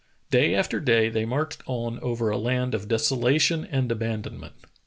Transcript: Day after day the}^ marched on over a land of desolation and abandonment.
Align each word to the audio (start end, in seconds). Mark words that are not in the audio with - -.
Day 0.31 0.55
after 0.55 0.79
day 0.79 1.11
the}^ 1.11 1.27
marched 1.27 1.61
on 1.67 1.99
over 1.99 2.31
a 2.31 2.37
land 2.39 2.73
of 2.73 2.87
desolation 2.87 3.63
and 3.71 3.91
abandonment. 3.91 4.53